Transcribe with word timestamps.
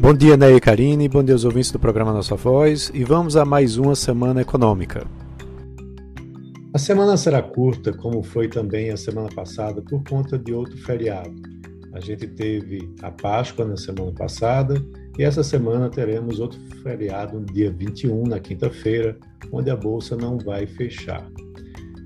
Bom 0.00 0.14
dia, 0.14 0.36
Ney 0.36 0.54
e 0.54 0.60
Karine, 0.60 1.08
bom 1.08 1.24
dia 1.24 1.34
aos 1.34 1.44
ouvintes 1.44 1.72
do 1.72 1.78
programa 1.78 2.12
Nossa 2.12 2.36
Voz 2.36 2.88
e 2.94 3.02
vamos 3.02 3.36
a 3.36 3.44
mais 3.44 3.76
uma 3.76 3.96
semana 3.96 4.40
econômica. 4.40 5.04
A 6.72 6.78
semana 6.78 7.16
será 7.16 7.42
curta, 7.42 7.92
como 7.92 8.22
foi 8.22 8.46
também 8.48 8.90
a 8.90 8.96
semana 8.96 9.28
passada, 9.28 9.82
por 9.82 10.04
conta 10.04 10.38
de 10.38 10.54
outro 10.54 10.78
feriado. 10.78 11.34
A 11.92 11.98
gente 11.98 12.28
teve 12.28 12.94
a 13.02 13.10
Páscoa 13.10 13.64
na 13.64 13.76
semana 13.76 14.12
passada 14.12 14.80
e 15.18 15.24
essa 15.24 15.42
semana 15.42 15.90
teremos 15.90 16.38
outro 16.38 16.60
feriado 16.80 17.40
no 17.40 17.46
dia 17.46 17.72
21, 17.72 18.22
na 18.22 18.38
quinta-feira, 18.38 19.18
onde 19.50 19.68
a 19.68 19.76
bolsa 19.76 20.16
não 20.16 20.38
vai 20.38 20.64
fechar. 20.64 21.28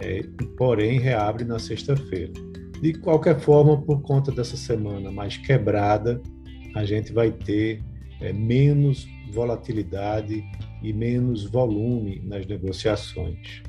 É, 0.00 0.22
porém, 0.56 0.98
reabre 0.98 1.44
na 1.44 1.58
sexta-feira. 1.58 2.32
De 2.80 2.94
qualquer 2.94 3.38
forma, 3.40 3.82
por 3.82 4.00
conta 4.00 4.32
dessa 4.32 4.56
semana 4.56 5.12
mais 5.12 5.36
quebrada, 5.36 6.22
a 6.74 6.84
gente 6.84 7.12
vai 7.12 7.30
ter 7.30 7.82
é, 8.20 8.32
menos 8.32 9.06
volatilidade 9.32 10.44
e 10.82 10.92
menos 10.92 11.44
volume 11.44 12.20
nas 12.24 12.46
negociações. 12.46 13.62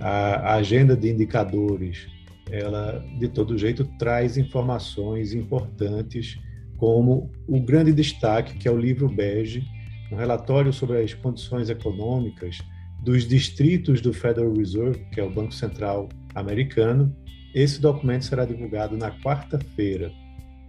A, 0.00 0.52
a 0.52 0.54
agenda 0.54 0.96
de 0.96 1.10
indicadores, 1.10 2.06
ela 2.50 3.04
de 3.18 3.28
todo 3.28 3.58
jeito 3.58 3.84
traz 3.98 4.36
informações 4.36 5.32
importantes, 5.32 6.38
como 6.76 7.30
o 7.46 7.60
grande 7.60 7.92
destaque 7.92 8.58
que 8.58 8.68
é 8.68 8.70
o 8.70 8.78
livro 8.78 9.08
bege, 9.08 9.64
um 10.12 10.16
relatório 10.16 10.72
sobre 10.72 11.00
as 11.00 11.14
condições 11.14 11.70
econômicas 11.70 12.58
dos 13.02 13.26
distritos 13.26 14.00
do 14.00 14.12
Federal 14.12 14.52
Reserve, 14.52 15.04
que 15.12 15.20
é 15.20 15.24
o 15.24 15.30
Banco 15.30 15.52
Central 15.52 16.08
americano. 16.34 17.14
Esse 17.54 17.80
documento 17.80 18.24
será 18.24 18.44
divulgado 18.44 18.96
na 18.96 19.10
quarta-feira, 19.10 20.12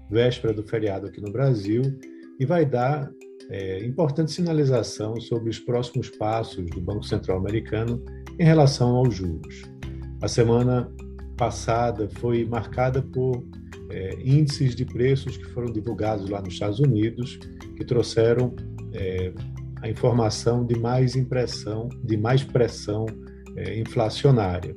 véspera 0.09 0.53
do 0.53 0.63
feriado 0.63 1.07
aqui 1.07 1.21
no 1.21 1.31
Brasil, 1.31 1.81
e 2.39 2.45
vai 2.45 2.65
dar 2.65 3.09
é, 3.49 3.85
importante 3.85 4.31
sinalização 4.31 5.19
sobre 5.19 5.49
os 5.49 5.59
próximos 5.59 6.09
passos 6.09 6.69
do 6.71 6.81
Banco 6.81 7.03
Central 7.03 7.37
americano 7.37 8.03
em 8.39 8.43
relação 8.43 8.95
aos 8.95 9.15
juros. 9.15 9.63
A 10.21 10.27
semana 10.27 10.91
passada 11.37 12.09
foi 12.15 12.45
marcada 12.45 13.01
por 13.01 13.43
é, 13.89 14.15
índices 14.23 14.75
de 14.75 14.85
preços 14.85 15.37
que 15.37 15.45
foram 15.45 15.71
divulgados 15.71 16.29
lá 16.29 16.41
nos 16.41 16.53
Estados 16.53 16.79
Unidos, 16.79 17.39
que 17.77 17.85
trouxeram 17.85 18.53
é, 18.93 19.33
a 19.81 19.89
informação 19.89 20.65
de 20.65 20.77
mais 20.79 21.15
impressão, 21.15 21.89
de 22.03 22.17
mais 22.17 22.43
pressão 22.43 23.05
é, 23.55 23.79
inflacionária. 23.79 24.75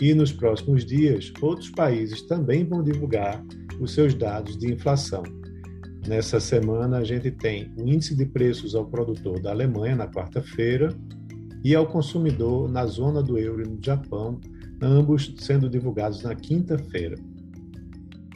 E 0.00 0.14
nos 0.14 0.32
próximos 0.32 0.84
dias, 0.84 1.32
outros 1.40 1.70
países 1.70 2.22
também 2.22 2.64
vão 2.64 2.82
divulgar 2.82 3.44
os 3.80 3.92
seus 3.92 4.14
dados 4.14 4.56
de 4.56 4.72
inflação. 4.72 5.22
Nessa 6.06 6.38
semana, 6.38 6.98
a 6.98 7.04
gente 7.04 7.30
tem 7.30 7.72
o 7.78 7.88
índice 7.88 8.14
de 8.14 8.26
preços 8.26 8.74
ao 8.74 8.86
produtor 8.86 9.40
da 9.40 9.50
Alemanha, 9.50 9.96
na 9.96 10.06
quarta-feira, 10.06 10.94
e 11.64 11.74
ao 11.74 11.86
consumidor 11.86 12.70
na 12.70 12.84
zona 12.84 13.22
do 13.22 13.38
euro 13.38 13.62
e 13.62 13.68
no 13.68 13.78
Japão, 13.82 14.38
ambos 14.82 15.34
sendo 15.38 15.68
divulgados 15.68 16.22
na 16.22 16.34
quinta-feira. 16.34 17.16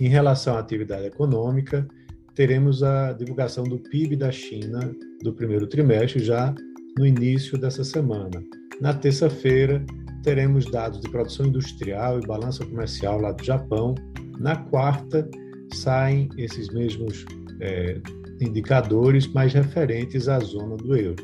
Em 0.01 0.09
relação 0.09 0.57
à 0.57 0.61
atividade 0.61 1.07
econômica, 1.07 1.87
teremos 2.35 2.83
a 2.83 3.13
divulgação 3.13 3.65
do 3.65 3.79
PIB 3.79 4.17
da 4.17 4.33
China 4.33 4.95
do 5.23 5.35
primeiro 5.35 5.67
trimestre 5.67 6.25
já 6.25 6.55
no 6.97 7.05
início 7.05 7.59
dessa 7.59 7.85
semana. 7.85 8.43
Na 8.81 8.95
terça-feira, 8.95 9.85
teremos 10.23 10.71
dados 10.71 11.01
de 11.01 11.11
produção 11.11 11.47
industrial 11.47 12.19
e 12.19 12.27
balança 12.27 12.65
comercial 12.65 13.21
lá 13.21 13.33
do 13.33 13.45
Japão. 13.45 13.95
Na 14.39 14.55
quarta, 14.55 15.29
saem 15.73 16.29
esses 16.39 16.69
mesmos 16.69 17.27
é, 17.61 18.01
indicadores 18.41 19.27
mais 19.27 19.53
referentes 19.53 20.29
à 20.29 20.39
zona 20.39 20.77
do 20.77 20.97
euro. 20.97 21.23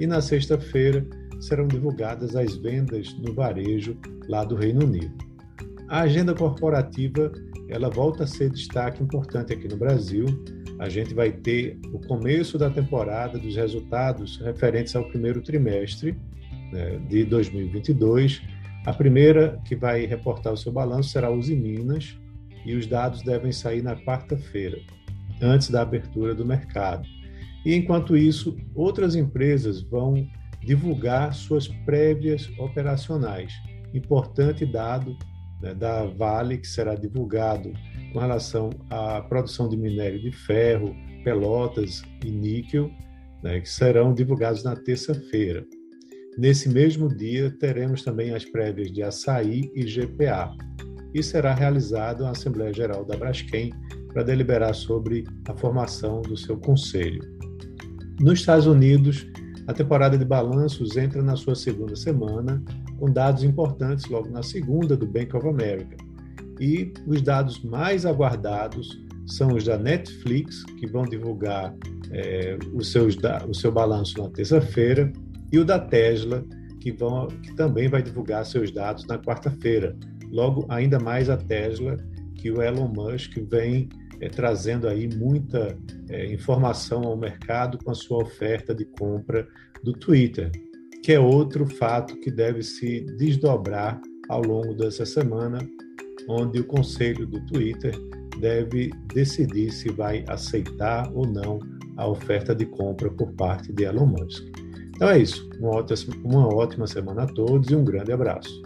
E 0.00 0.06
na 0.06 0.20
sexta-feira 0.20 1.06
serão 1.40 1.66
divulgadas 1.66 2.34
as 2.34 2.56
vendas 2.56 3.14
no 3.18 3.34
varejo 3.34 3.96
lá 4.28 4.42
do 4.42 4.54
Reino 4.54 4.84
Unido. 4.84 5.12
A 5.88 6.00
agenda 6.00 6.34
corporativa 6.34 7.30
ela 7.68 7.90
volta 7.90 8.24
a 8.24 8.26
ser 8.26 8.50
destaque 8.50 9.02
importante 9.02 9.52
aqui 9.52 9.68
no 9.68 9.76
Brasil. 9.76 10.26
A 10.78 10.88
gente 10.88 11.14
vai 11.14 11.32
ter 11.32 11.78
o 11.92 11.98
começo 12.06 12.56
da 12.56 12.70
temporada 12.70 13.38
dos 13.38 13.54
resultados 13.54 14.38
referentes 14.38 14.94
ao 14.96 15.04
primeiro 15.08 15.42
trimestre 15.42 16.16
né, 16.72 16.98
de 17.08 17.24
2022. 17.24 18.42
A 18.86 18.92
primeira 18.92 19.60
que 19.64 19.74
vai 19.74 20.06
reportar 20.06 20.52
o 20.52 20.56
seu 20.56 20.72
balanço 20.72 21.10
será 21.10 21.26
a 21.28 21.30
Uzi 21.30 21.54
Minas 21.54 22.16
e 22.66 22.74
os 22.74 22.86
dados 22.86 23.22
devem 23.22 23.52
sair 23.52 23.82
na 23.82 23.96
quarta-feira 23.96 24.78
antes 25.40 25.70
da 25.70 25.82
abertura 25.82 26.34
do 26.34 26.44
mercado. 26.44 27.06
E 27.64 27.74
enquanto 27.74 28.16
isso, 28.16 28.56
outras 28.74 29.14
empresas 29.14 29.80
vão 29.82 30.26
divulgar 30.62 31.32
suas 31.32 31.68
prévias 31.68 32.50
operacionais. 32.58 33.52
Importante 33.94 34.66
dado 34.66 35.16
né, 35.60 35.74
da 35.74 36.06
Vale, 36.06 36.58
que 36.58 36.66
será 36.66 36.94
divulgado 36.94 37.72
com 38.12 38.18
relação 38.18 38.70
à 38.90 39.20
produção 39.22 39.68
de 39.68 39.76
minério 39.76 40.20
de 40.20 40.32
ferro, 40.32 40.94
pelotas 41.24 42.02
e 42.24 42.30
níquel, 42.30 42.90
né, 43.42 43.60
que 43.60 43.68
serão 43.68 44.12
divulgados 44.12 44.62
na 44.64 44.76
terça-feira. 44.76 45.64
Nesse 46.38 46.68
mesmo 46.68 47.08
dia, 47.08 47.50
teremos 47.50 48.02
também 48.02 48.34
as 48.34 48.44
prévias 48.44 48.92
de 48.92 49.02
açaí 49.02 49.70
e 49.74 49.84
GPA. 49.84 50.52
E 51.16 51.22
será 51.22 51.54
realizada 51.54 52.28
a 52.28 52.32
Assembleia 52.32 52.74
Geral 52.74 53.02
da 53.02 53.16
Braskem 53.16 53.72
para 54.12 54.22
deliberar 54.22 54.74
sobre 54.74 55.24
a 55.48 55.56
formação 55.56 56.20
do 56.20 56.36
seu 56.36 56.58
conselho. 56.58 57.22
Nos 58.20 58.40
Estados 58.40 58.66
Unidos, 58.66 59.26
a 59.66 59.72
temporada 59.72 60.18
de 60.18 60.26
balanços 60.26 60.94
entra 60.94 61.22
na 61.22 61.34
sua 61.34 61.54
segunda 61.54 61.96
semana, 61.96 62.62
com 62.98 63.10
dados 63.10 63.44
importantes 63.44 64.04
logo 64.10 64.28
na 64.28 64.42
segunda 64.42 64.94
do 64.94 65.06
Bank 65.06 65.34
of 65.34 65.48
America. 65.48 65.96
E 66.60 66.92
os 67.06 67.22
dados 67.22 67.64
mais 67.64 68.04
aguardados 68.04 69.02
são 69.26 69.54
os 69.54 69.64
da 69.64 69.78
Netflix, 69.78 70.64
que 70.78 70.86
vão 70.86 71.04
divulgar 71.04 71.74
é, 72.10 72.58
os 72.74 72.92
seus, 72.92 73.16
o 73.48 73.54
seu 73.54 73.72
balanço 73.72 74.22
na 74.22 74.28
terça-feira, 74.28 75.10
e 75.50 75.58
o 75.58 75.64
da 75.64 75.78
Tesla, 75.78 76.44
que, 76.78 76.92
vão, 76.92 77.26
que 77.28 77.56
também 77.56 77.88
vai 77.88 78.02
divulgar 78.02 78.44
seus 78.44 78.70
dados 78.70 79.06
na 79.06 79.18
quarta-feira. 79.18 79.96
Logo, 80.30 80.66
ainda 80.68 80.98
mais 80.98 81.30
a 81.30 81.36
Tesla, 81.36 81.96
que 82.34 82.50
o 82.50 82.62
Elon 82.62 82.88
Musk 82.88 83.38
vem 83.50 83.88
é, 84.20 84.28
trazendo 84.28 84.88
aí 84.88 85.08
muita 85.16 85.76
é, 86.08 86.32
informação 86.32 87.02
ao 87.04 87.16
mercado 87.16 87.78
com 87.78 87.90
a 87.90 87.94
sua 87.94 88.22
oferta 88.22 88.74
de 88.74 88.84
compra 88.84 89.46
do 89.82 89.92
Twitter, 89.92 90.50
que 91.02 91.12
é 91.12 91.20
outro 91.20 91.66
fato 91.66 92.18
que 92.20 92.30
deve 92.30 92.62
se 92.62 93.00
desdobrar 93.18 94.00
ao 94.28 94.42
longo 94.42 94.74
dessa 94.74 95.06
semana, 95.06 95.58
onde 96.28 96.60
o 96.60 96.64
conselho 96.64 97.26
do 97.26 97.44
Twitter 97.46 97.94
deve 98.40 98.90
decidir 99.14 99.70
se 99.70 99.90
vai 99.90 100.24
aceitar 100.28 101.10
ou 101.14 101.26
não 101.26 101.58
a 101.96 102.06
oferta 102.06 102.54
de 102.54 102.66
compra 102.66 103.10
por 103.10 103.32
parte 103.32 103.72
de 103.72 103.84
Elon 103.84 104.06
Musk. 104.06 104.44
Então 104.94 105.10
é 105.10 105.18
isso. 105.18 105.48
Uma 105.58 105.76
ótima, 105.76 106.14
uma 106.24 106.54
ótima 106.54 106.86
semana 106.86 107.22
a 107.22 107.26
todos 107.26 107.70
e 107.70 107.76
um 107.76 107.84
grande 107.84 108.12
abraço. 108.12 108.62